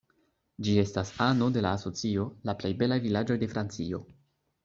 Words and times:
Ĝi 0.67 0.71
estas 0.83 1.11
ano 1.25 1.49
de 1.57 1.63
la 1.65 1.73
asocio 1.79 2.25
La 2.51 2.57
plej 2.63 2.73
belaj 2.79 2.99
vilaĝoj 3.05 3.39
de 3.45 3.53
Francio. 3.55 4.01